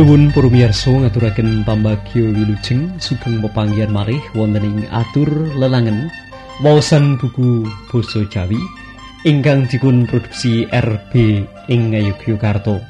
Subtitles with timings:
[0.00, 5.28] Nuwun para miyarsa ngaturaken pambagya wilujeng sugeng pepanggihan malih wonten ing atur
[5.60, 6.08] lelangen
[6.64, 8.56] waosan buku basa Jawi
[9.28, 12.80] ingkang dipun produksi RB ing Ngayogyakarta.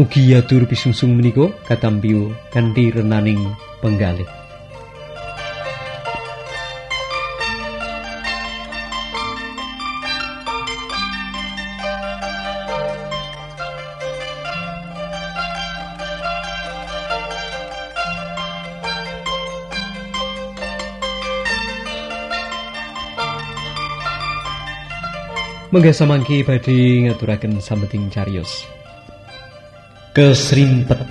[0.00, 2.16] Mugi atur pisungsung menika katampi
[2.48, 3.52] kanthi renaning
[3.84, 4.45] penggalih.
[25.76, 28.64] Mengga samangke badhe ngaturaken sambeting cariyos.
[30.16, 31.04] Kesrimpet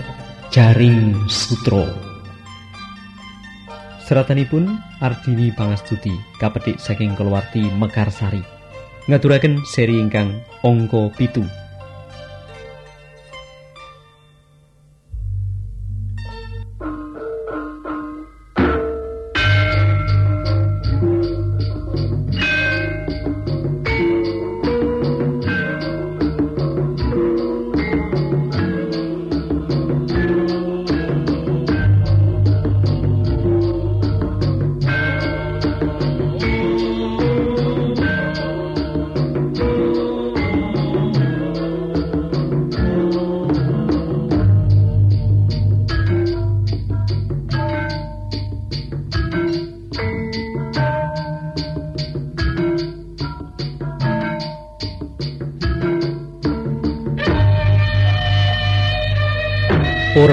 [0.49, 1.85] jaring sutra.
[4.09, 4.65] Seratanipun
[5.05, 6.09] Ardini Pangastuti
[6.41, 8.41] kapetik saking keluarti Mekarsari.
[9.05, 11.45] Ngaturaken seri ingkang angka pitu.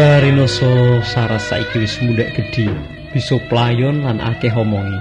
[0.03, 2.67] Rinoso saras saiki wis mundhak gedhi,
[3.15, 4.99] bisa playon lan akeh omongi.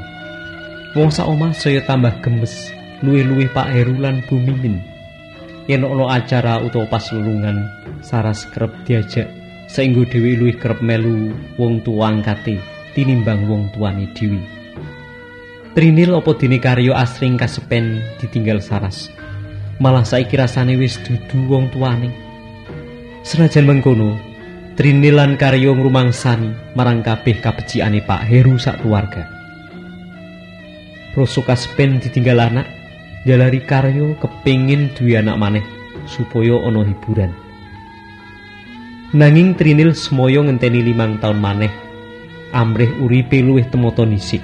[0.94, 2.69] Wong sak omah saya tambah gemes,
[3.01, 4.78] luwih-luwih Pak Heru lan Bu Mimin.
[5.66, 7.66] Yen ana acara utawa pas lelungan,
[8.06, 9.25] saras kerep diajak
[9.66, 12.62] saenggo dhewe luwih kerep melu wong tuwa angkate
[12.94, 14.38] tinimbang wong tuane dhewe.
[15.73, 19.09] Trinil apa dene karya asring kasepen ditinggal saras.
[19.81, 22.13] Malah saiki rasane wis dudu wong tuane.
[23.25, 24.31] Senajan mengkono,
[24.71, 29.27] Trinilan karyo ngrumangsani marang kabeh kabecikane Pak Heru sak keluarga.
[31.11, 32.71] Rasa kaspen ditinggal anak,
[33.27, 35.65] jalari karyo kepingin duwe anak maneh
[36.07, 37.35] supaya ana hiburan.
[39.11, 41.75] Nanging Trinil semoyo ngenteni limang taun maneh,
[42.55, 44.39] amrih uripe luwih temoto nisik.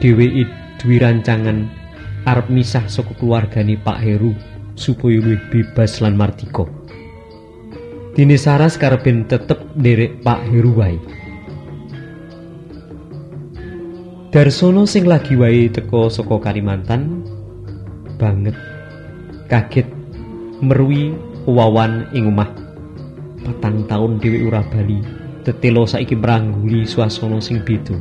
[0.00, 0.48] Dheweke
[0.80, 1.68] duwe rancangan
[2.24, 4.32] arep misah saka keluargane Pak Heru
[4.80, 6.83] supaya luwih bebas lan mardika.
[8.14, 10.94] Dini Saras karben tetep nderek Pak Heru wae.
[14.30, 17.26] Darsono sing lagi wae teko saka Kalimantan
[18.14, 18.54] banget
[19.50, 19.90] kaget
[20.62, 21.10] merwi
[21.42, 22.54] wawan ing omah.
[23.42, 25.02] Patang taun dhewe ora bali
[25.42, 27.98] tetelo saiki mrangguli swasana sing beda.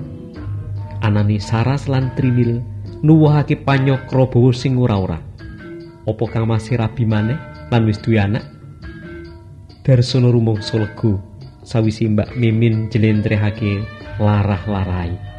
[1.02, 2.62] Anane Saras lan Trinil
[3.02, 5.18] nuwuhake panyokro bawa sing ora-ora.
[6.06, 7.42] Apa kang masih rabi maneh
[7.74, 8.53] lan wis duwe anak
[9.84, 11.20] Darsono rumangsa lega
[11.68, 13.84] sawise Mbak Mimin jlentrehake
[14.16, 15.33] larah-larai.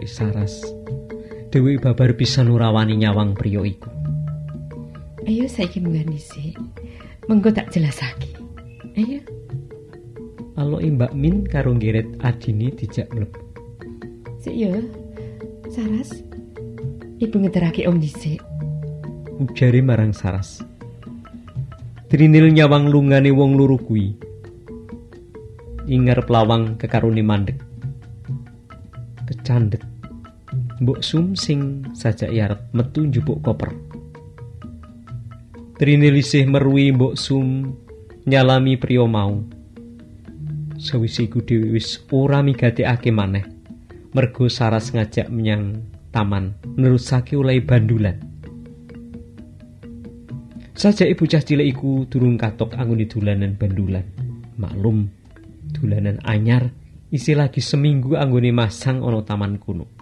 [0.00, 0.64] Pundak Saras.
[1.52, 3.92] Dewi babar pisan ora wani nyawang priya iku.
[5.28, 6.56] Ayo saiki munggah dhisik.
[7.28, 8.32] Mengko tak jelasake.
[8.96, 9.20] Ayo.
[10.56, 13.40] Aloke Mbak Min karo ngeret adine dijak mlebu.
[14.40, 14.72] Sik ya.
[15.68, 16.24] Saras.
[17.20, 18.40] Ibu ngeterake om dhisik.
[19.36, 20.64] Ujare marang Saras.
[22.08, 24.16] Trinil nyawang lungane wong loro kuwi.
[25.92, 27.60] Ing ngarep lawang kekarone mandek.
[29.28, 29.79] Kecandet.
[30.80, 33.76] Mbok Sum sing sajak arep metu njupuk koper.
[35.76, 37.76] Trinil isih merwi Mbok Sum
[38.24, 39.44] nyalami priya mau.
[40.80, 43.44] Sawise iku dhewe wis ora migatekake maneh.
[44.16, 45.84] Mergo Saras ngajak menyang
[46.16, 48.16] taman nerusake oleh bandulan.
[50.72, 54.08] Sajake bocah cilik iku durung katok anggone dolanan bandulan.
[54.56, 55.12] Maklum,
[55.76, 56.72] dolanan anyar
[57.12, 59.99] isi lagi seminggu anggone masang ana taman kuno.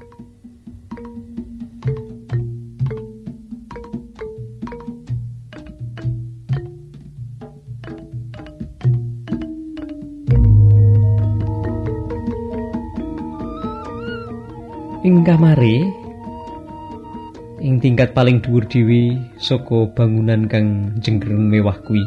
[17.98, 22.06] Tingkat paling dhuwur dhewe saka bangunan kang jenggreng mewah kuwi.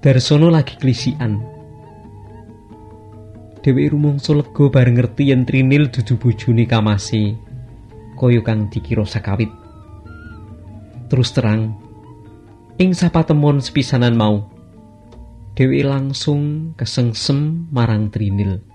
[0.00, 1.36] Darsono lagi klisian.
[3.60, 7.36] Dheweke rumangsa lega bareng ngerti yen Trinil dudu bojone Kamase
[8.16, 9.52] kaya kang dikira sakawit.
[11.12, 11.76] Terus terang,
[12.80, 14.48] ing sapatemon sepisanan mau,
[15.60, 18.71] dheweke langsung kesengsem marang Trinil.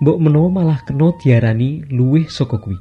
[0.00, 2.80] Mbok menawa malah kena diarani luwih saka kuwi.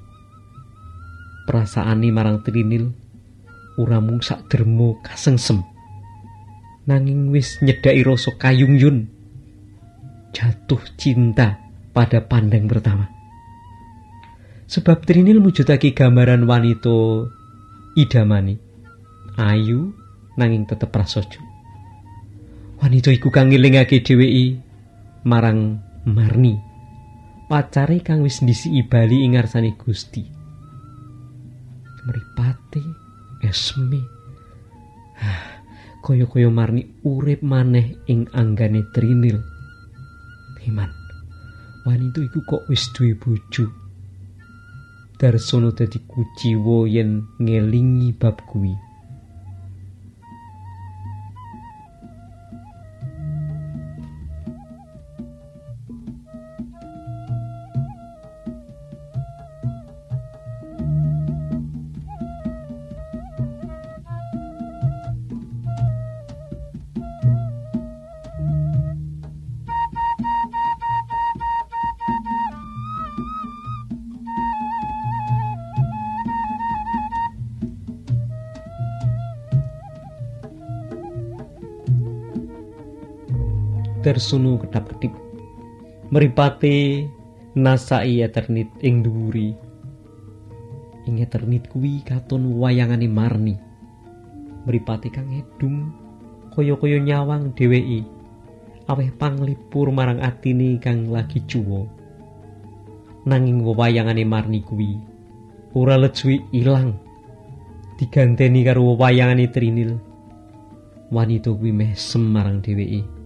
[1.43, 2.87] Perasaane marang Trinil
[3.75, 5.59] ora mung sak dermo kasengsem.
[6.87, 9.11] Nanging wis nyedaki rasa kayungyun.
[10.31, 11.59] Jatuh cinta
[11.91, 13.11] pada pandang pertama.
[14.69, 17.27] Sebab Trinil mujudake gambaran wanita
[17.97, 18.55] idamani.
[19.35, 19.91] Ayu
[20.37, 21.41] nanging tetep prasaja.
[22.79, 24.61] Wanita iku kang ngelingake dheweke
[25.27, 26.68] marang Marni.
[27.49, 30.21] Pacare kang wis ndisiki bali ing ngarsane Gusti.
[32.05, 32.81] Mripate
[33.41, 34.01] esme.
[36.05, 39.41] Kaya-kaya marni urip maneh ing anggane Trinil.
[40.69, 40.93] Iman.
[41.85, 43.65] Wanita iku kok wis duwe bojo.
[45.19, 48.88] Darsono dadi kuciwa yen ngelingi bab kuwi.
[84.19, 85.15] Tersunu kedap-kedip.
[86.11, 87.07] Meripate
[87.55, 89.55] nasai eternit ing dhuwuri.
[91.07, 93.55] Ing eternit kuwi katon wayangane Marni.
[94.67, 95.95] Meripate kang edung
[96.51, 98.03] kaya-kaya nyawang dheweke.
[98.91, 101.87] Aweh panglipur marang atine kang lagi cuwa.
[103.23, 104.99] Nanging wayangane Marni kuwi
[105.79, 106.91] ora lecuwi ilang.
[107.95, 109.95] Diganteni karo wayangane Trinil.
[111.07, 113.18] Wanita kuwi meh semarang dheweke.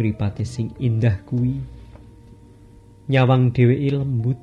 [0.00, 1.60] Mripate sing indah kuwi.
[3.12, 4.40] Nyawang dheweke lembut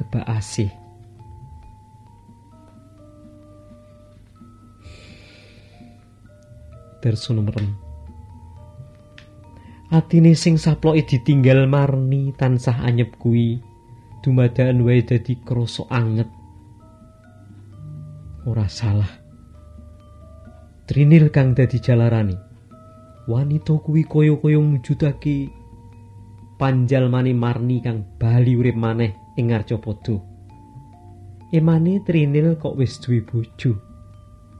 [0.00, 0.72] kebak asih.
[7.04, 7.76] Darsono merem
[9.92, 13.60] Atine sing saploke ditinggal marni tansah anyep kuwi
[14.24, 16.26] dumadakan wae dadi krasa anget.
[18.48, 19.12] Ora salah.
[20.88, 22.45] Trinil kang dadi jalarani
[23.26, 25.50] wanita kuwi kaya-kaya mujudake
[26.56, 30.36] panjal mani marni kang bali urip maneh ing ngarcapada
[31.52, 33.78] emane trinil kok wis duwe bojo?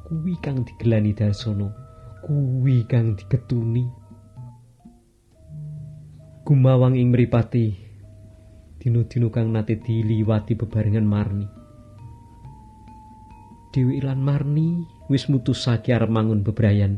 [0.06, 1.74] Kuwi kang digelani dasono
[2.22, 3.86] kuwi kang diketuni.
[6.46, 7.74] Gumawang ing mripati
[8.78, 11.46] dino-dino kang nate diliwati bebarengan marni.
[13.74, 16.96] Dewi lan Marni wis mutusake arep mangun bebrayan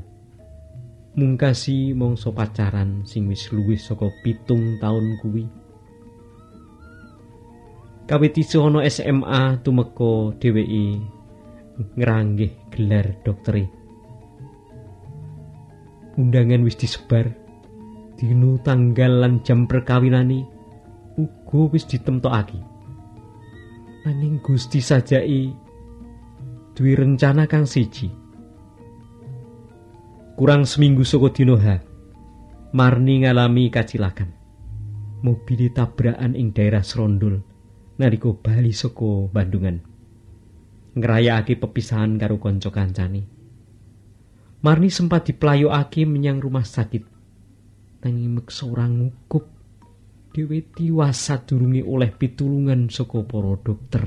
[1.16, 5.48] mungkasi mangsa pacaran sing wis luwih saka pitung taun kuwi.
[8.08, 11.00] Kawit iso ana SMA tumeka dheweke
[11.96, 13.68] ngranggih gelar doktere.
[16.16, 17.28] Undangan wis disebar.
[18.18, 20.42] Dino tanggal lan jam perkawinane
[21.14, 22.58] uga wis ditemtokake.
[24.02, 25.54] Nanging Gusti sajake
[26.74, 28.27] duwe rencana kang siji.
[30.38, 31.82] Kurang seminggu saka dina ha,
[32.70, 34.30] Marni ngalami kacilakan.
[35.26, 37.42] Mobil tabrakan ing daerah Srondol
[37.98, 39.82] nalika bali saka Bandungan.
[40.94, 43.26] ngrayakake pepisahan karo kanca kancane.
[44.62, 47.02] Marni sempat diplayokake menyang rumah sakit.
[48.06, 49.42] Nanging meksa ora ngukup.
[50.30, 54.06] Dhewe tiwas sadurunge oleh pitulungan saka para dokter.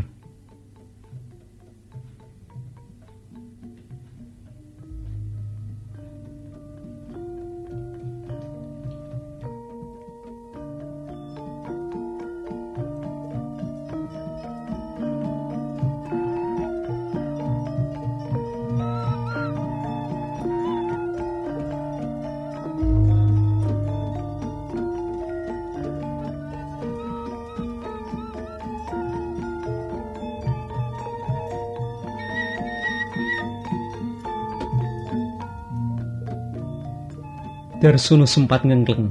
[37.82, 39.10] Darsono sempat ngengkleng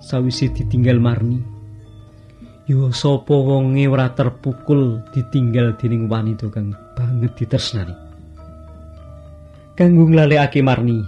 [0.00, 1.36] sawise ditinggal Marni.
[2.64, 7.92] Yo sapa wonge ora terpukul ditinggal dening wanita kang banget ditresnani.
[9.76, 11.04] Kanggo nglalekake Marni,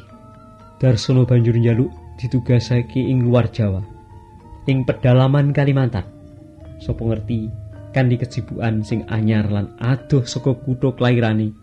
[0.76, 1.88] Darsono banjur njaluk
[2.20, 3.80] ditugasake ing luar Jawa,
[4.68, 6.04] ing pedalaman Kalimantan.
[6.76, 7.49] Sopo ngerti
[7.96, 11.56] kanthi kesibukan sing anyar lan adoh saka kutha klairane,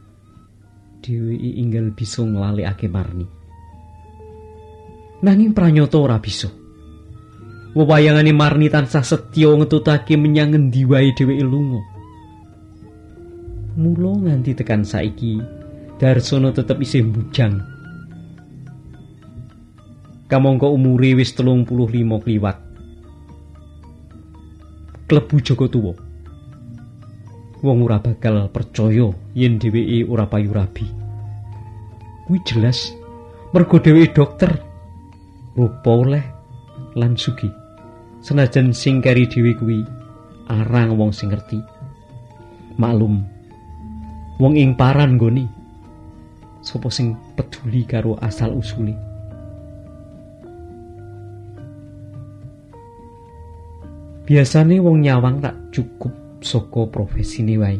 [1.05, 3.38] dheweke inggal bisa nglalekake Marni.
[5.23, 6.47] Nanging pranyata ora bisa.
[7.75, 11.81] Wewayangane Marni tansah setya ngetutake menyang ngendi wae dheweke lunga.
[13.77, 15.39] Mula nganti tekan saiki,
[15.99, 17.59] Darsono tetep isih bujang.
[20.31, 22.57] Kamangka umure wis 35 kliwat.
[25.09, 25.93] Klebu Joko Tuwa.
[27.59, 30.87] Wong ora bakal percaya yen dheweke ora payu rabi.
[32.25, 32.95] Kuwi jelas
[33.53, 34.68] mergo dheweke dokter.
[35.59, 36.23] Rupa oleh
[36.95, 37.51] lan sugi.
[38.23, 39.83] Senajan sing kari dhewe kuwi
[40.47, 41.59] arang wong sing ngerti.
[42.79, 43.27] Maklum
[44.39, 45.43] wong ing paran nggone
[46.63, 48.95] sapa sing peduli karo asal usule?
[54.23, 57.79] Biasane wong nyawang tak cukup saka profesine wae.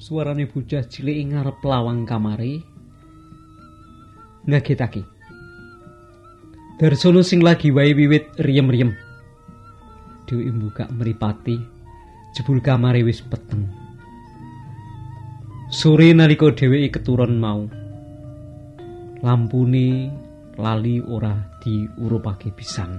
[0.00, 2.60] Suarane bocah cilik ing ngarep lawang kamare
[4.44, 5.13] ngagetake
[6.74, 8.90] Darsono sing lagi wae wiwit riem-riem.
[10.26, 11.54] Dewi mbuka mripati,
[12.34, 13.70] jebul kamare wis peteng.
[15.70, 17.70] Sore nalika dheweke keturun mau.
[19.22, 20.10] Lampune
[20.58, 22.98] lali ora diurupake pisan.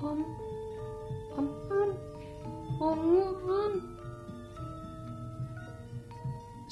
[0.00, 0.20] Om.
[1.36, 1.48] Om.
[2.80, 3.00] Om.
[3.44, 3.72] Om.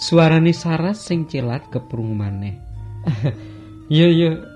[0.01, 2.57] Suarane Saras sing celat keprungu maneh.
[3.93, 4.52] Iya, iya.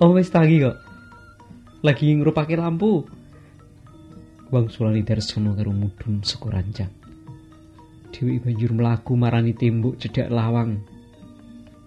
[0.00, 0.80] Oh wis tangi kok.
[1.84, 3.04] Lagi ngrupake lampu.
[4.48, 6.92] Wang sulani darsono karo mudhun saka rancang.
[8.08, 10.80] Dewi banjur mlaku marani tembok cedhak lawang.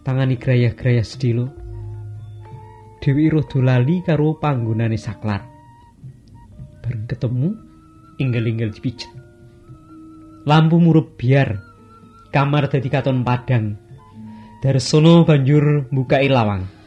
[0.06, 1.50] Tangani grayah-grayah sedilo.
[3.02, 5.42] Dewi rada lali karo panggonane saklar.
[6.86, 7.50] Bareng ketemu
[8.22, 9.10] inggal-inggal dipijet.
[10.46, 11.60] Lampu murup biar.
[12.30, 13.74] Kamar dadi katon padang.
[14.62, 16.83] Darsono banjur mbukai lawang.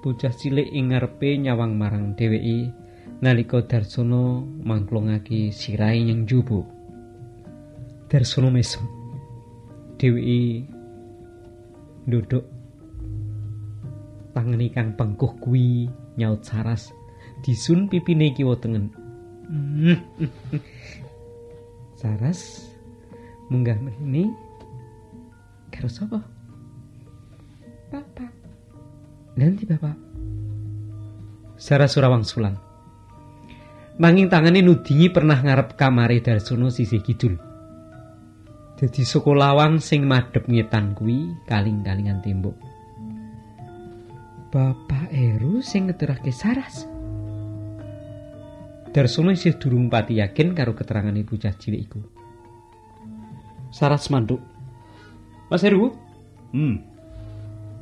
[0.00, 2.72] Bocah cilik ing ngarepe nyawang marang dheweke
[3.20, 6.64] nalika Darsono mangklongake sirahe nyang jubu.
[8.08, 8.80] Darsono mesem.
[10.00, 10.64] Dheweke
[12.08, 12.48] ndodok
[14.32, 16.96] tangani kang pengkuh kuwi nyaut saras
[17.44, 18.88] disun pipine kiwa tengen.
[22.00, 22.72] saras
[23.52, 24.32] munggah meneh
[25.70, 26.18] Karo sapa?
[27.94, 28.39] Bapak.
[29.40, 29.96] Nanti bapak.
[31.56, 32.52] Sara Surawang Sulan.
[33.96, 37.40] Nanging tangane nudingi pernah ngarep kamare Darsono sisih kidul.
[38.76, 42.56] Dadi saka lawang sing madhep ngetan kuwi kaling-kalingan tembok.
[44.52, 46.84] Bapak Eru sing ngeterake Saras.
[48.92, 52.00] Darsono isih durung pati yakin karo keterangan ibu cah cilik iku.
[53.72, 54.44] Saras manduk
[55.48, 55.96] Mas Heru?
[56.52, 56.84] Hmm.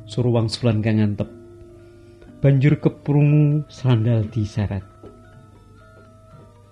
[0.07, 1.38] Suruh wang sulan kang ngantep.
[2.39, 4.79] Banjur keprungu sandal di syarat.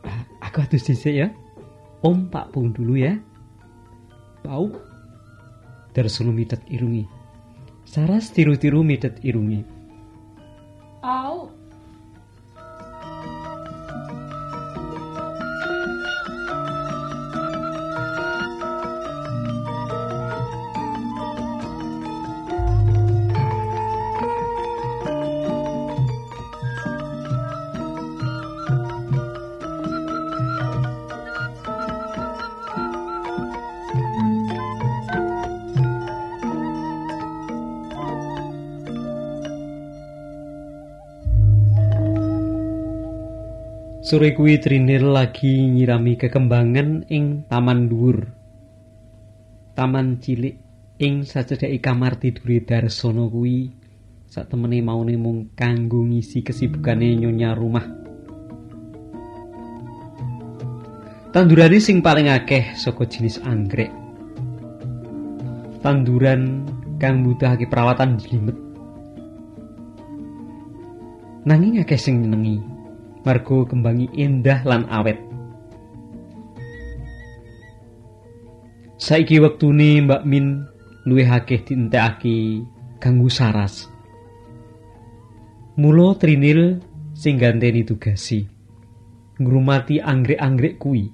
[0.07, 1.27] Ah, aku atus dhisik ya.
[1.99, 3.19] Om Pak Pung dulu ya.
[4.47, 4.71] Pau.
[5.91, 7.03] Darsono mitet irungi.
[7.83, 9.76] Saras tiru-tiru mitet irungi.
[44.07, 48.31] Sore kuwi Trinil lagi nyirami kekembangan ing taman dhuwur.
[49.75, 50.55] Taman cilik
[50.95, 53.67] ing sacedhake kamar tidure Darsono kuwi
[54.31, 57.83] sak temene maune mung kanggo ngisi kesibukane nyonya rumah.
[61.35, 63.91] Tandurane sing paling akeh saka jenis anggrek.
[65.83, 66.63] Tanduran
[66.95, 68.55] kang mbutuhake perawatan jlimet.
[71.43, 72.76] Nanging akeh sing nyenengi.
[73.25, 75.17] Margo kembangi indah lan awet.
[78.97, 80.65] Saiki wektune Mbak Min
[81.05, 82.65] luwih akeh dientekake
[82.99, 83.87] kanggo saras.
[85.77, 86.81] Mula Trinil
[87.13, 88.49] sing ganteni tugasi
[89.37, 91.13] ngrumati anggrek-anggrek kuwi.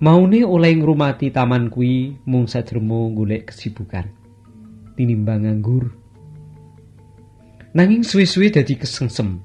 [0.00, 4.08] Maune oleh ngrumati taman kuwi mung sadremo golek kesibukan.
[4.96, 5.99] Tinimbang nganggur
[7.74, 9.42] nanging suwe-suwe dadi kesengsem.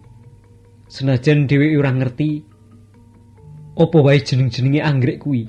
[0.86, 2.46] Senajan dheweke ora ngerti
[3.76, 5.44] apa wae jeneng-jenenge anggrek kuwi.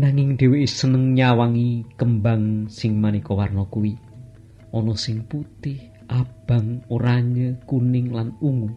[0.00, 3.96] Nanging dheweke seneng nyawangi kembang sing maneka warna kuwi.
[4.72, 5.76] Ana sing putih,
[6.08, 8.72] abang, oranye, kuning lan ungu.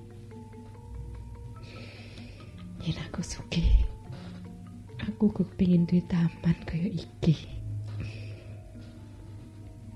[2.84, 3.88] Yen aku sugih,
[5.00, 7.48] aku kepengin duwe taman kaya iki.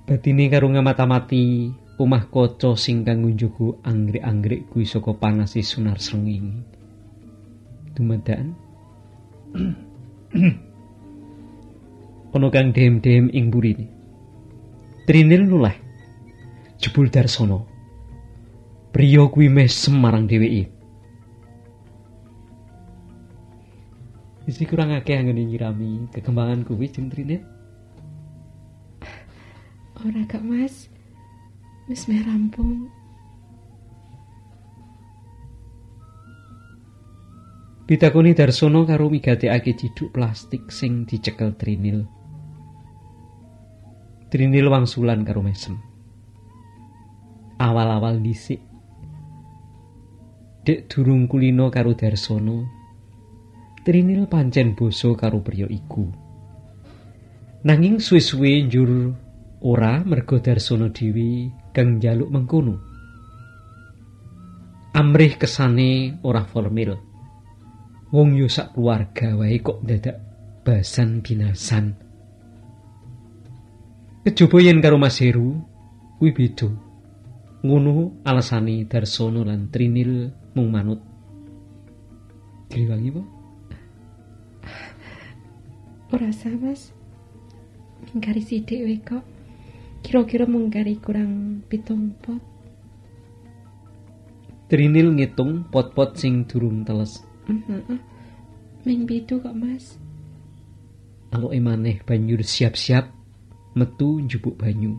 [0.08, 1.70] Batine karo ngamata-mati
[2.00, 6.64] omah kaca sing kang ngunjuku anggrek-anggrek kuwi saka panase sunar srengenge.
[7.92, 8.56] Dumadakan
[12.34, 13.92] ana kang dem-dem ing burine.
[15.04, 15.76] Trinil nuleh
[16.80, 17.68] jebul darsono.
[18.96, 20.72] Priya kuwi mesem marang dheweke.
[24.48, 27.44] Isi kurang akeh anggone nyirami kekembangan kuwi jeng Trinil.
[30.00, 30.88] Ora gak Mas.
[31.90, 32.86] Wis rampung.
[37.90, 42.06] Pitakoni Darsono karo migatekake ciduk plastik sing dicekel Trinil.
[44.30, 45.82] Trinil wangsulan karo mesem.
[47.58, 48.62] Awal-awal dhisik
[50.62, 52.70] Dek durung kulino karo Darsono.
[53.82, 56.06] Trinil pancen boso karo priya iku.
[57.66, 59.18] Nanging suwe-suwe njur
[59.66, 62.76] ora mergo Darsono dhewe kang njaluk mengkono.
[64.94, 66.98] Amrih kesane ora formal.
[68.10, 70.18] Wong yo sak keluarga wae kok dadak
[70.66, 71.94] basan binasan.
[74.26, 75.58] Kejaba yen karo Mas Heru
[76.18, 76.70] kuwi beda.
[77.66, 81.02] Ngono alasane Darsono lan Trinil mung manut.
[82.70, 83.22] Kliwangi po?
[86.14, 86.90] Ora sah Mas.
[88.10, 89.39] Mingkari sithik wae kok.
[90.00, 92.42] Kira-kira mungkari kurang pitung pot.
[94.70, 97.26] Trinil ngitung pot-pot sing durung teles.
[97.50, 98.00] Heeh.
[98.86, 99.98] Ming pitu kok Mas.
[101.34, 103.10] Aloke maneh banjur siap-siap
[103.74, 104.94] metu njupuk banyu.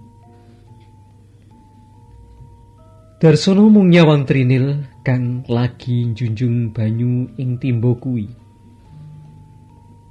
[3.20, 8.26] Darsono mung nyawang Trinil kang lagi njunjung banyu ing timba kuwi.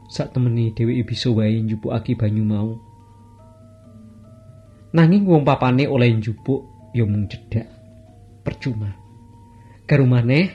[0.10, 2.89] Sak temene dheweke bisa wae njupukake banyu mau.
[4.90, 7.70] Nanging wong papane oleh njupuk ya mung cedhak.
[8.42, 8.90] Percuma.
[9.90, 10.50] Maneh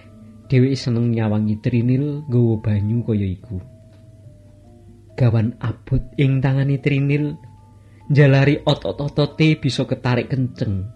[0.51, 3.59] dheweke seneng nyawangi Trinil nggawa banyu kaya iku.
[5.14, 7.38] Gawan abot ing tangane Trinil
[8.11, 10.90] njalari otot-otote bisa ketarik kenceng.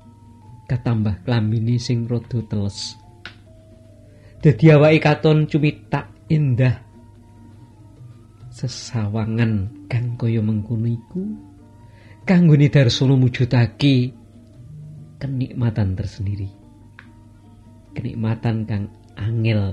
[0.67, 2.99] Katambah klambine sing rada teles.
[4.43, 6.79] Dadi awake katon cumitak indah.
[8.51, 11.48] Sesawangan kang kaya mengkono iku
[12.29, 14.13] kanggone Darsono mujudake
[15.17, 16.45] kenikmatan tersendiri.
[17.97, 19.73] Kenikmatan kang angel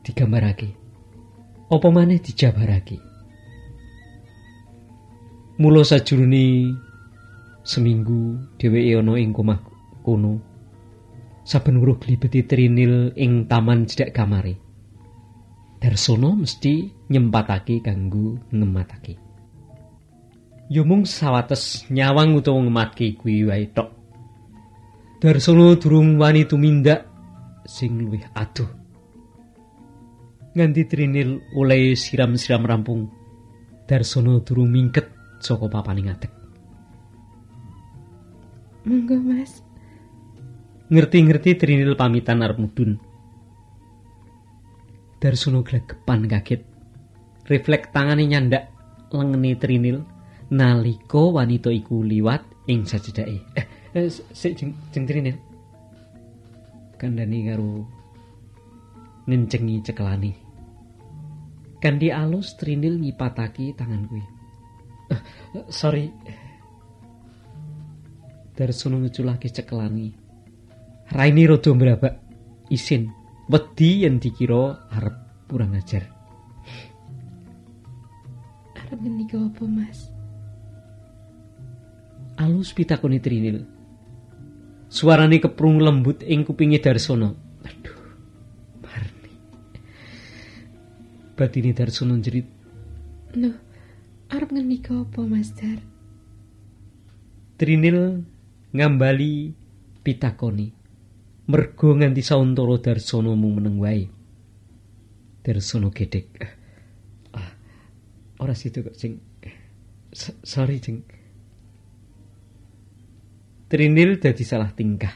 [0.00, 0.72] digambarake.
[1.68, 2.96] Apa maneh dijabarake.
[5.60, 6.72] Mula sajroning
[7.60, 9.60] seminggu dheweke ana ing omah
[10.00, 10.40] kono.
[11.44, 14.56] Saben weruh glibeti Trinil ing taman cedhak kamare.
[15.76, 19.27] Darsono mesti nyempatake kanggo ngematake.
[20.68, 23.88] Ya mung sawates nyawang utawa ngematke kuwi wae tok.
[25.16, 27.08] Darsono durung wani tumindak
[27.64, 28.68] sing luwih adoh.
[30.52, 33.08] Nganti Trinil oleh siram-siram rampung,
[33.88, 35.08] Darsono durung mingket
[35.40, 36.32] saka papaning ngadeg.
[38.84, 39.64] Monggo Mas.
[40.92, 43.00] Ngerti-ngerti Trinil pamitan arep mudhun.
[45.16, 46.60] Darsono glegepan kaget.
[47.48, 48.68] Refleks tangane nyandak
[49.08, 50.17] lengene Trinil
[50.50, 53.44] nalika wanita iku liwat ing sajidake.
[53.56, 54.72] Eh, eh sik jeng,
[56.98, 57.86] kandhani karo
[59.28, 60.32] ngencengi cekelane.
[61.78, 64.24] Kanthi alus Trinil ngipatake tangan kuwi.
[65.14, 65.22] Uh,
[65.70, 66.10] sorry.
[68.58, 70.10] Darsono ngeculake cekelane.
[71.14, 72.14] Raini rada mbrabak.
[72.74, 73.14] Isin.
[73.48, 76.04] Wedi yen dikira arep kurang ajar.
[78.74, 80.17] Arep ngendika apa, Mas?
[82.38, 83.66] Alus pitakoni Trinil.
[84.86, 87.34] Suarane keprung lembut ing kupinge Darsono.
[87.66, 87.98] Aduh.
[88.78, 89.34] Marni.
[91.34, 92.46] Batine Darsono jerit.
[93.34, 93.58] Loh,
[94.30, 95.82] arep ngendika apa, Mas Dar?
[97.58, 98.22] Trinil
[98.70, 99.50] ngambali
[100.06, 100.70] pitakoni.
[101.50, 104.06] Mergo nganti sauntara Darsono mung meneng wae.
[105.42, 106.30] Darsono gedek.
[107.34, 107.50] Ah,
[108.38, 109.18] ora situ kok, Cing.
[110.14, 111.17] S sorry, Cing.
[113.68, 115.12] Trinil dadi salah tingkah.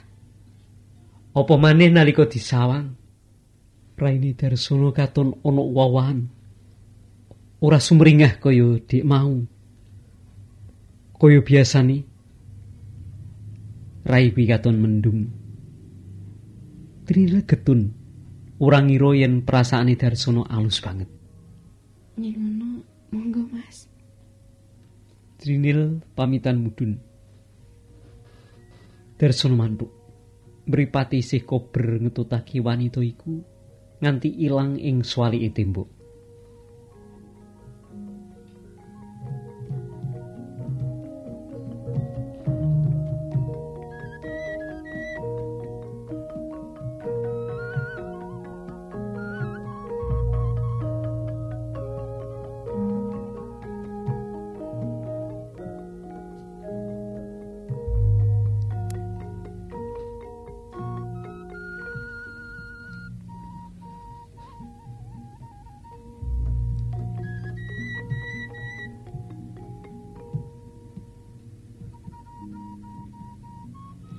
[1.33, 2.93] Apa maneh nalika disawang?
[3.97, 6.21] Raini Darsono katon ana wawahan.
[7.65, 9.41] Ora sumringah kaya dik mau.
[11.17, 11.99] Kaya biasane.
[14.05, 15.21] Rai katon mendung.
[17.09, 17.89] Trinil getun.
[18.61, 21.09] Ora ngira yen perasaane Darsono alus banget.
[22.21, 22.85] Yen ngono,
[23.17, 23.89] monggo, Mas.
[25.41, 27.12] Trinil pamitan mudun.
[29.23, 29.87] Darsono mantuk.
[30.67, 33.39] Mripate isih kober ngetutake wanita iku
[34.03, 35.92] nganti ilang ing swalike tembok.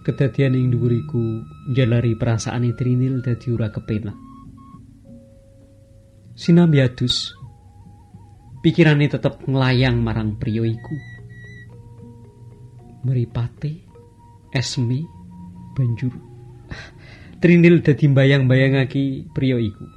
[0.04, 4.20] Kedadian ing dhuwur iku njalari perasaane Trinil dadi ora kepenak.
[6.36, 7.32] Sinambi adus.
[8.60, 10.96] Pikirane tetep nglayang marang priya iku.
[13.08, 13.88] Meripate
[14.52, 15.08] Esmi
[15.72, 16.12] banjur
[17.42, 19.88] Trinil dadi bayang-bayangake priya iku.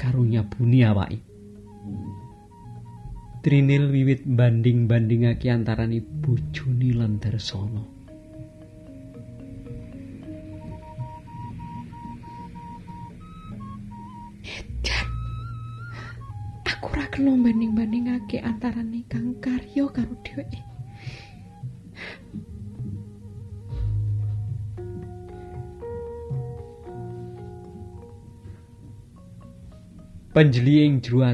[0.00, 1.20] Karunya buni awake.
[3.44, 7.99] Trinil wiwit banding-bandingake antarane bojone lan Darsono.
[17.10, 20.62] Kena banding-bandingake antarane Kang Karyo karo dheweke.
[30.30, 31.26] Panjeli ing jero.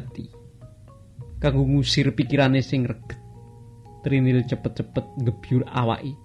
[1.37, 3.21] Kanggo ngusir pikirane sing reget.
[4.01, 6.17] Trinil cepet-cepet ngebyur awake.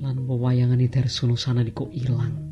[0.00, 2.45] Lan wewayangane Darsono sanadika ilang.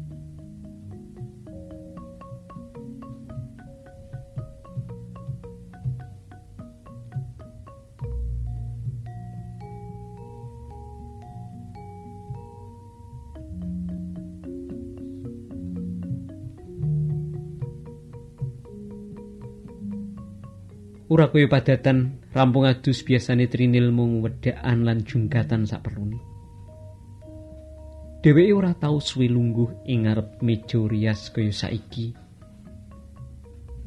[21.15, 26.19] Ora kaya padatan rampung adus biasane Trinil mung wedakan lan jungkatan saperlune.
[28.19, 32.11] Dheweke ora tau suwe lungguh ing ngarep meja rias kaya saiki.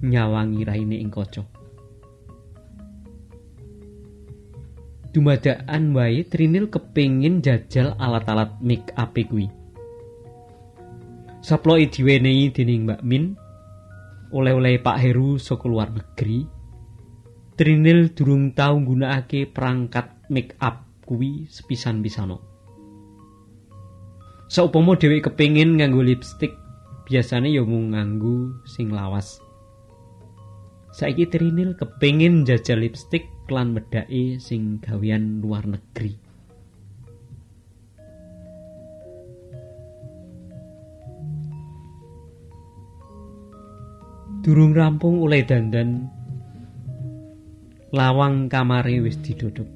[0.07, 1.43] Nyawangi raine ing kaca.
[5.11, 9.51] Dumadakan wae Trinil kepengin jajal alat-alat make up kuwi.
[11.43, 13.35] Saploke diwenehi dening Mbak Min
[14.31, 16.55] oleh-oleh Pak Heru saka luar negeri.
[17.57, 22.37] Trinil durung tau nggunakake perangkat make up kuwi sepisan-pisano.
[24.45, 26.53] Saupama dheweke kepengin nganggo lipstick,
[27.09, 29.41] biasane ya mung nganggo sing lawas.
[30.93, 36.13] Saiki Trinil kepengin njajal lipstick lan medake sing gawean luar negeri.
[44.45, 46.16] Durung rampung oleh dandan
[47.95, 49.67] lawang kamare wis diduduk.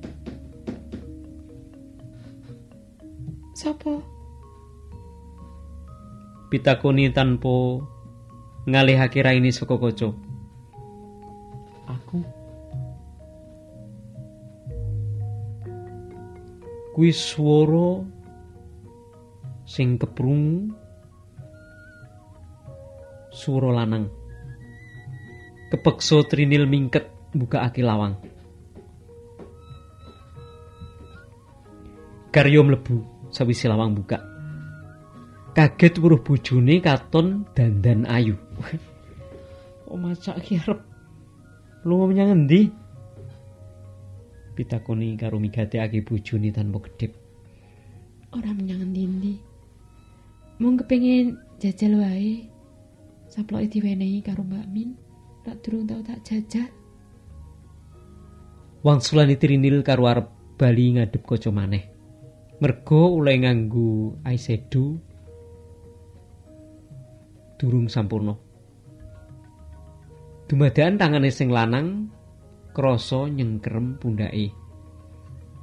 [3.56, 4.04] Sopo?
[6.52, 7.80] Pitakoni tanpa
[8.68, 10.12] ngalihake raine saka kaca.
[11.88, 12.20] Aku
[16.92, 18.04] kuwi swara
[19.64, 20.76] sing keprungu
[23.32, 24.12] swara lanang
[25.72, 28.16] kepeksa trinil mingket mbukakake lawang.
[32.32, 34.20] Karyo mlebu sawise lawang buka.
[35.52, 38.40] Kaget weruh bojone katon dandan ayu.
[39.92, 40.80] Kok macak ki arep?
[41.84, 42.72] Lunga menyang endi?
[44.56, 47.22] Pitakoni karo migatekake bojone tanpa kedip
[48.32, 49.36] ora menyang endi
[50.56, 52.48] mung kepengin jajal wae
[53.28, 54.96] saploke diwenehi karo Mbak Min
[55.44, 56.72] tak durung tau tak jajal
[58.82, 61.92] wangsulane trinil karo arep bali ngadep kaca maneh
[62.62, 65.12] mergo oleh nganggo eyeshadow
[67.58, 68.34] durung sampurna.
[70.50, 72.10] Dumadakan tangane sing lanang
[72.74, 74.50] krasa nyengkerem pundhake.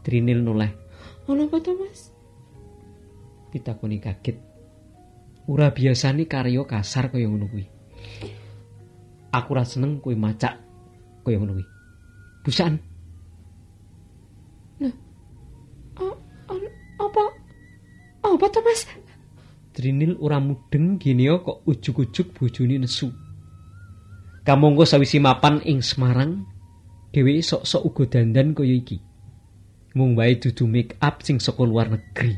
[0.07, 0.71] Trinil noleh.
[1.27, 2.15] Ono apa to, Mas?
[3.51, 4.39] Pitakoni kaget.
[5.51, 7.67] Ora biasane karya kasar kaya ngono kuwi.
[9.35, 10.55] Aku ora seneng kowe macak
[11.27, 11.67] kaya ngono kuwi.
[12.47, 12.88] Busan.
[16.99, 17.23] Apa?
[18.27, 18.87] Apa to, Mas?
[19.75, 23.15] Trinil ora mudeng gini kok ujug-ujug bojone nesu.
[24.43, 26.43] Kamangka sawisi mapan ing Semarang,
[27.15, 28.99] dheweke sok-sok uga dandan kaya iki.
[29.95, 32.35] Mung wae dudu make up sing saka luar negeri.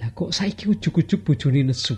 [0.00, 1.92] Lah kok saiki ujug-ujug bojone nesu.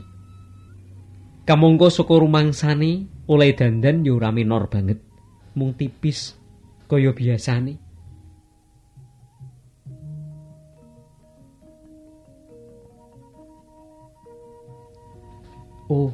[1.47, 4.99] Kamangka saka rumangsane oleh dandan yo ora minor banget.
[5.55, 6.35] Mung tipis
[6.91, 7.79] kaya biasane.
[15.95, 16.11] Oh.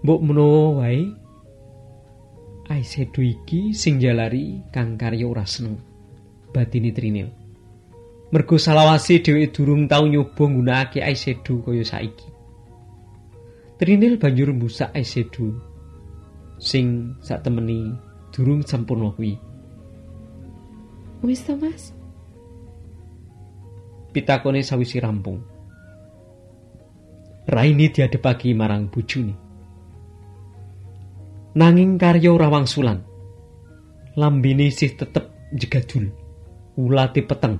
[0.00, 1.12] Mbok menawa wae
[2.72, 5.76] Aisedo iki sing jalari kang karya ora seneng.
[6.56, 7.28] Batine Trinil.
[8.32, 12.28] Mergo salawase dheweke durung tau nyoba nggunakake eyeshadow kaya saiki.
[13.76, 15.52] Trinil banjur mbusak eyeshadow
[16.56, 17.92] sing sak temeni
[18.32, 19.36] durung sempurna kuwi.
[21.20, 21.92] Wis to, Mas?
[24.16, 25.51] Pitakone sawisi rampung.
[27.42, 29.34] Raini diadepake marang bojone.
[31.58, 33.02] Nanging karya ora wangsulan.
[34.14, 36.08] Lambene isih tetep jegadul.
[36.78, 37.58] Ulate peteng.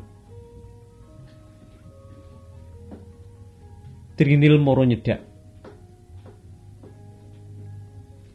[4.17, 5.21] Trinil moro nyedak.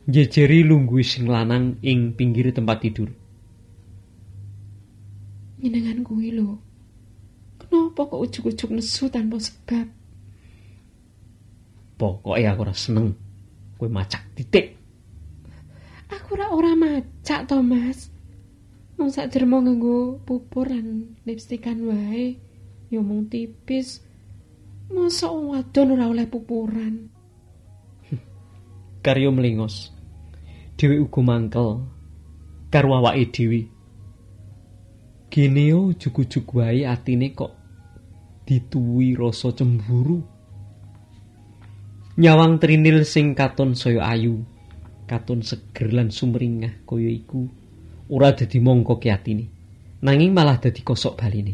[0.07, 3.09] Jejeri lungguh sing lanang ing pinggir tempat tidur.
[5.57, 6.59] Nyenengan kuwi lho.
[7.57, 9.96] Kenapa kok ujug-ujug nesu tanpa sebab?
[11.97, 13.17] Pokoke aku ora seneng
[13.77, 14.77] kowe macak titik.
[16.13, 18.13] Aku ora ora macak to, Mas.
[18.97, 22.37] Mung sak dermo nganggo pupur lan lipstikan wae.
[22.93, 24.01] Ya mung tipis.
[24.93, 27.09] Masa wadon ora oleh pupuran.
[29.05, 29.93] Karyo melingos.
[30.77, 31.81] Dewi uga mangkel
[32.69, 33.61] karo awake dhewe.
[35.33, 37.53] Gene yo ujug-ujug wae atine kok
[38.45, 40.36] dituwi rasa cemburu.
[42.17, 44.41] Nyawang trinil sing katon saya ayu,
[45.05, 47.45] katon seger lan sumringah kaya iku
[48.09, 49.45] ora dadi mongko ki atine,
[50.01, 51.53] nanging malah dadi kosok baline.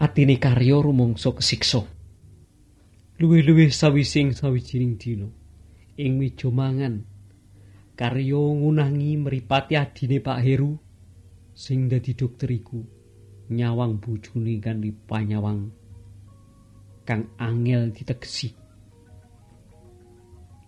[0.00, 1.84] Atine karya rumangsa kesiksa.
[3.20, 5.28] Luwih-luwih sawising sawijining dina
[6.00, 7.04] ing meja mangan
[8.00, 10.72] karya ngunangi mripati adine Pak Heru
[11.52, 12.80] sing dadi dokter iku
[13.52, 15.68] nyawang bojone kanthi panyawang
[17.08, 18.52] kang angel ditegesi.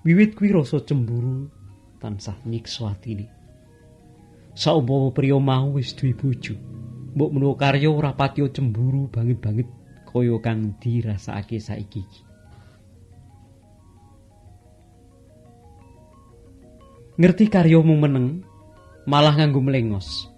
[0.00, 1.53] Wiwit kuwi rasa cemburu
[2.00, 3.29] tansah nyiksa atine.
[4.57, 6.57] Saumpama priya mau wis duwe bojo,
[7.12, 9.68] mbok menawa karya ora patiya cemburu banget-banget
[10.09, 12.20] kaya kang dirasakake saiki iki.
[17.20, 18.40] Ngerti karya mung meneng,
[19.05, 20.33] malah nganggo melengos.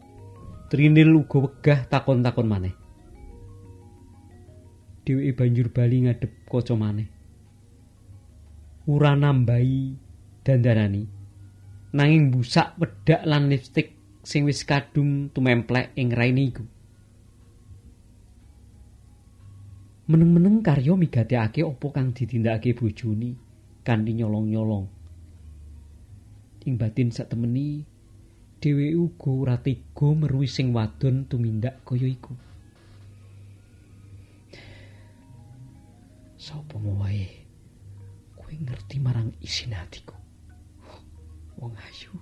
[0.66, 2.81] Trinil uga wegah takon-takon maneh.
[5.02, 7.08] Dheweke banjur bali ngadep kaca maneh.
[8.86, 9.94] Ora nambahi
[10.42, 11.02] dandanani.
[11.92, 16.64] Nanging busak wedak lan lipstik sing wis kadung tumemplek ing raine iku.
[20.10, 23.38] Meneng-meneng karya migatekake apa kang ditindakake bojone
[23.86, 24.86] kanthi nyolong-nyolong.
[26.66, 27.86] Ing batin satemeni
[28.62, 32.34] dheweke uga ora tega meruhi sing wadon tumindak kaya iku.
[36.42, 37.46] sapa wae
[38.34, 40.18] kowe ngerti marang isin atiku
[41.54, 42.18] wong ayu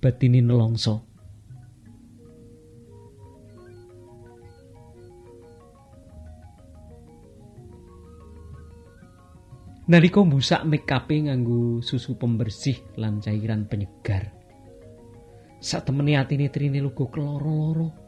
[0.00, 1.04] batine nelongso
[9.82, 14.30] Nalika musak make-upe nganggo susu pembersih lan cairan penyegar.
[15.60, 18.01] Sak temene atine trine lugu keloro-loro.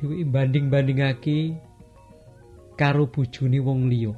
[0.00, 1.60] Dewi banding-bandingake
[2.72, 4.16] karo bojone wong liya.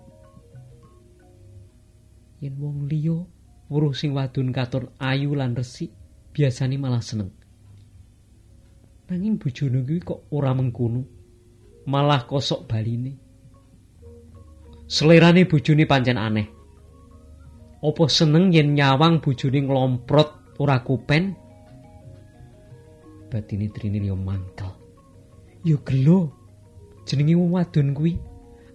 [2.38, 3.18] Yen wong liya
[3.66, 5.90] weruh sing wadon katon ayu lan resik,
[6.31, 7.35] biasane malah seneng.
[9.11, 11.03] Nanging bojone kuwi kok ora mengkono.
[11.90, 13.18] Malah kosok baline.
[14.87, 16.47] Selerane bojone pancen aneh.
[17.83, 21.35] Apa seneng yen nyawang bojone nglomprot ora kupen?
[23.27, 24.14] Batine Trini yo
[25.62, 26.35] Yo gelo.
[27.07, 28.14] Jenenge wong wadon kuwi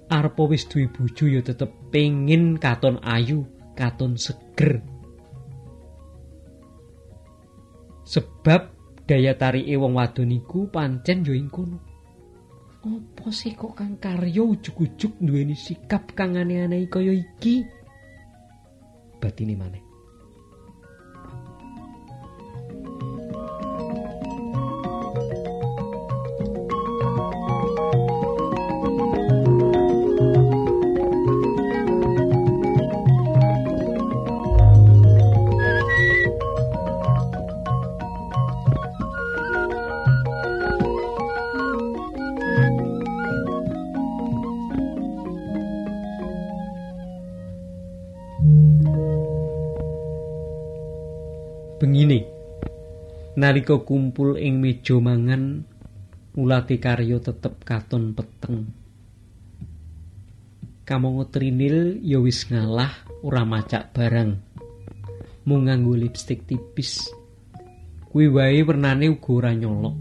[0.07, 3.43] arep wis duwe bojo yo tetep pengin katon ayu,
[3.75, 4.79] katon seger.
[8.07, 8.71] Sebab
[9.03, 11.79] daya tarike wong wadon iku pancen yo ing kono.
[12.87, 17.67] Apa sih kok Kang Karyo ujug-ujug duweni sikap kang aneh-aneh kaya iki?
[19.19, 19.86] Batine maneh.
[53.47, 55.63] Nalika kumpul ing meja mangan
[56.35, 58.67] ulati karya tetep katon peteng.
[60.83, 62.91] Kamangka Trinil ya wis ngalah
[63.23, 64.35] ora macak barang.
[65.47, 67.07] Mung nganggo lipstik tipis.
[68.11, 69.95] Kuwi wae wernane uga ora nyolok.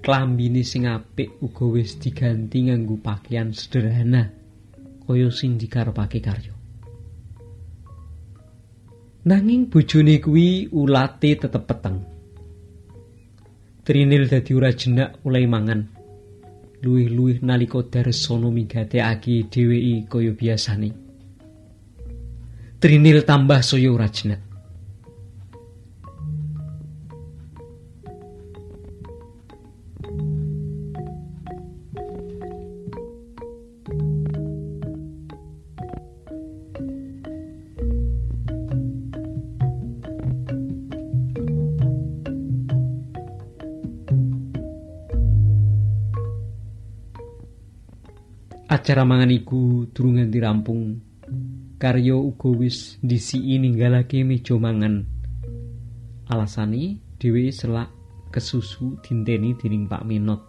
[0.00, 4.32] Klambine sing apik uga wis diganti nganggo pakaian sederhana
[5.04, 6.57] kaya sing dikarepake karya.
[9.28, 12.00] Nanging bojone kuwi ulate tetep peteng.
[13.84, 15.84] Trinil dadi ora jenak oleh mangan.
[16.80, 20.90] Luwih-luwih nalika Darsana migatekake dheweke kaya biasane.
[22.80, 24.47] Trinil tambah saya ora jenak.
[48.78, 51.02] Acara mangan iku durung nganti rampung.
[51.82, 55.02] Karya uga wis ndisiki ninggalake meja mangan.
[56.30, 57.90] Alasane dheweke selak
[58.30, 60.46] kesusu dinteni dening Pak Menot.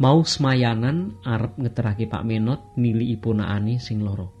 [0.00, 4.32] Mau semayanan arep ngeterake Pak Menot nili ipunakane sing loro.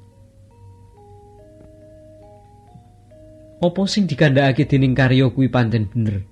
[3.60, 6.24] Apa sing dikandhakake dening karya kuwi pancen bener.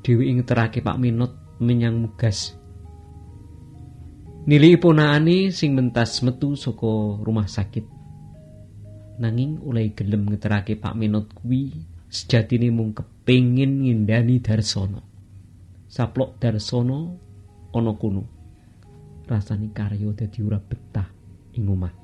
[0.00, 2.61] Dheweke ngeterake Pak Menot menyang mugas.
[4.42, 7.86] Nili ponakane sing mentas metu saka rumah sakit.
[9.22, 11.70] Nanging oleh gelem ngeterake Pak Menot kuwi
[12.10, 14.98] sejatine mung kepengin ngindani Darsana.
[15.86, 17.06] Saplok Darsana
[17.70, 18.26] ana kono.
[19.30, 21.06] Rasane karya dadi ora betah
[21.54, 22.01] ing omah.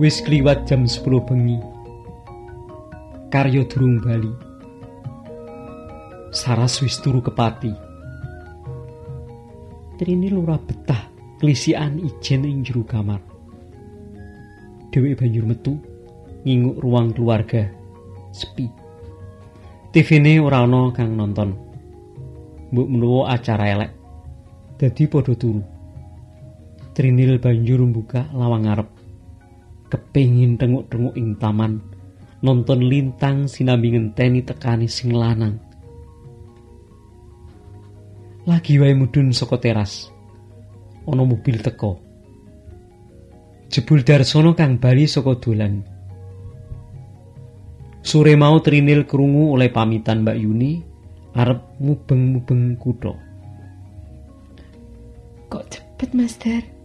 [0.00, 1.60] Wis kliwat jam 10 bengi.
[3.28, 4.32] Karya durung bali.
[6.32, 7.68] Saras wis turu kepati.
[10.00, 11.04] Trini lura betah
[11.36, 13.20] klisian ijen ing jero kamar.
[14.88, 15.76] Dheweke banjur metu
[16.48, 17.68] nginguk ruang keluarga
[18.32, 18.72] sepi.
[19.92, 21.52] TV-ne ora ana kang nonton.
[22.72, 23.92] Mbok menawa acara elek.
[24.80, 25.60] Dadi padha turu.
[26.96, 28.99] Trinil banjur mbuka lawang ngarep.
[29.90, 31.82] Kepingin tenguk-tenguk ing taman
[32.40, 35.58] nonton lintang sinambi ngenteni tekani sing lanang
[38.48, 40.08] lagi wae mudun saka teras
[41.04, 42.10] ana mobil teko
[43.70, 45.86] Jebul Darsono kang bali saka dolan.
[48.02, 50.82] Sore mau Trinil krungu oleh pamitan Mbak Yuni
[51.38, 53.14] arep mubeng-mubeng kutha.
[55.46, 56.79] Kok cepet, Master?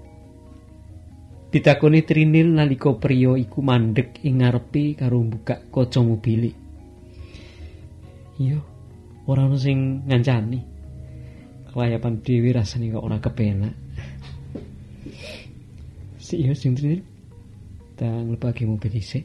[1.56, 6.51] Ditakoni Trinil nalika priya iku mandek ing ngarepe karo buka kaca mobil.
[8.36, 8.60] Iya,
[9.24, 10.60] ora ono sing ngancani.
[11.72, 13.72] Kelayapan dhewe rasane kok ora kepenak.
[16.20, 17.08] Si iya sing Trinil.
[17.95, 19.24] Ta nglebake mobil dhisik.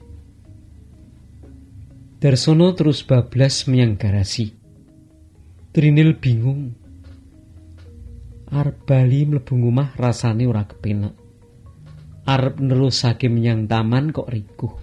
[2.22, 4.54] Darsono terus bablas menyang garasi.
[5.74, 6.78] Trinil bingung.
[8.54, 11.19] Arep bali mlebu omah rasane ora kepenak.
[12.28, 14.74] Arep nerusake menyang taman kok rikuh.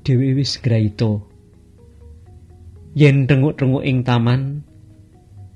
[0.00, 1.28] Dewi wis graito.
[2.96, 4.64] Yen tenguk-tenguk ing taman,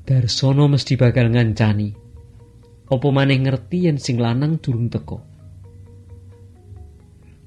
[0.03, 1.95] Darsono mesti bakal ngancani.
[2.93, 5.19] Apa maneh ngerti yen sing lanang durung teko.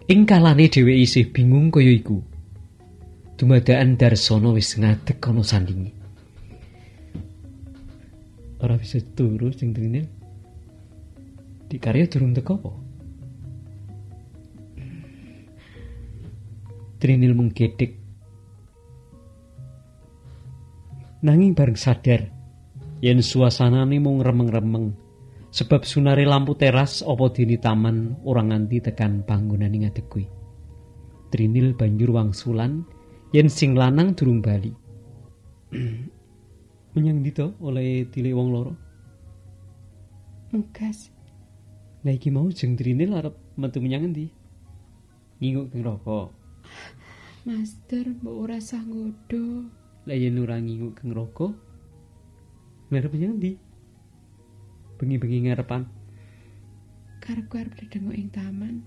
[0.09, 2.17] Ing kalane dheweke isih bingung kaya iku.
[3.37, 5.91] Dumadaan Darsono wis ngadeg ana sandingi.
[8.63, 10.14] Ora bisa turu sing trinil.
[11.65, 12.71] Di karya durung teko apa?
[17.01, 17.91] Trinil menggedek.
[21.25, 22.21] Nanging bareng sadar
[23.01, 24.93] yen suasanane mung remeng-remeng
[25.49, 30.25] sebab sunare lampu teras apa dini taman ora nganti tekan panggonane ngadeg kuwi.
[31.33, 32.85] Trinil banjur wangsulan
[33.33, 34.69] yen sing lanang durung bali.
[36.93, 38.73] Menyang ndi to oleh tilik wong loro?
[40.53, 41.14] Mugas.
[42.05, 44.29] Lah iki mau jeng Trinil arep metu menyang endi?
[45.41, 46.29] Nginguk keng roko.
[47.49, 49.65] Master, mbok ora sah nggodho.
[50.05, 51.57] Lah yen ora nginguk keng roko,
[52.93, 53.57] ngarep menyang endi?
[55.01, 55.89] Bengi-bengi ngarepan.
[57.25, 58.85] Karepku arep dedengok ing taman.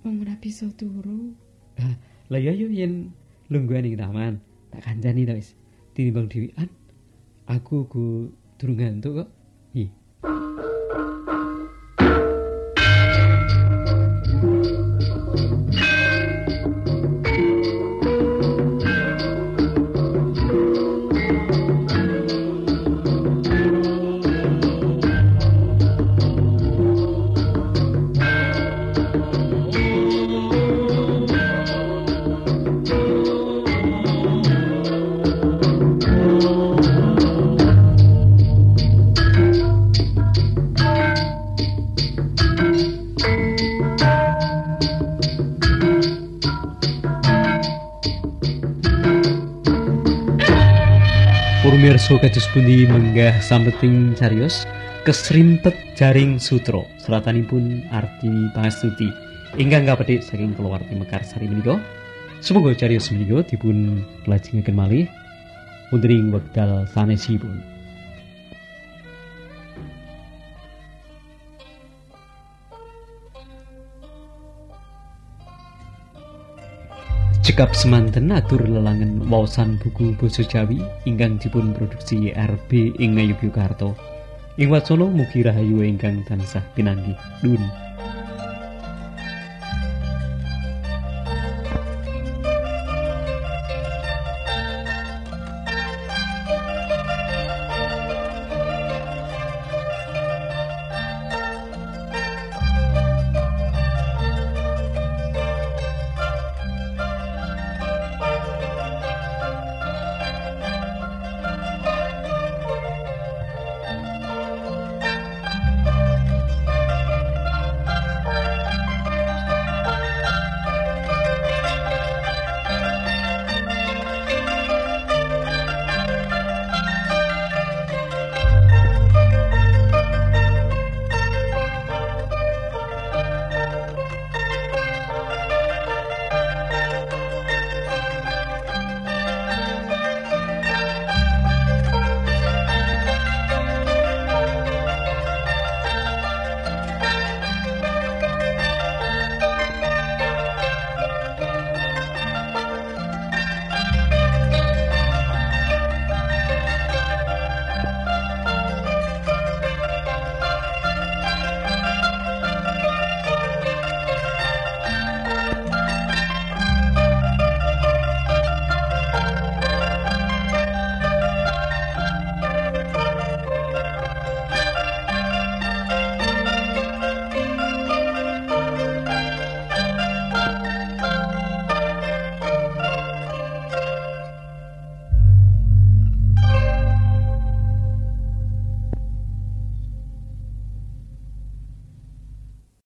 [0.00, 1.36] Wong ora bisa turu.
[1.76, 1.92] Ah,
[2.32, 3.12] lah ya yo yen
[3.52, 4.40] lungguhan ing taman,
[4.72, 5.52] tak kancani to wis.
[5.92, 6.72] Tinimbang dhewean.
[7.52, 9.39] Aku ku durung ngantuk kok.
[52.10, 54.66] Purmirso kados pundi menggah sampeting carios
[55.06, 59.06] kesrimpet jaring sutro seratanipun Artini Pangastuti
[59.54, 61.78] ingkang kapedik saking keluarti Mekar Sari menika.
[62.42, 65.06] Semoga carios menika dipun lajengaken malih.
[65.94, 67.62] Wonten ing wekdal sanesipun
[77.40, 80.76] Cekap semanten atur lelangan wawasan buku basa Jawi
[81.08, 83.96] ingkang dipun produksi RB ing Ngayogyakarta.
[84.60, 87.16] Ing wacana mugi rahayu ingkang tansah pinanggih.
[87.40, 87.64] Dun.